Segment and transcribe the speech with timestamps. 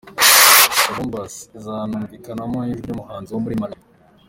[0.83, 3.83] Columbus izanumvikanamo ijwi ry’umuhanzi wo muri Malawi.